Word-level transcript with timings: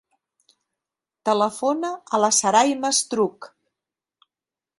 Telefona 1.29 1.93
a 2.19 2.23
la 2.25 2.33
Sarayma 2.39 2.93
Estruch. 2.99 3.51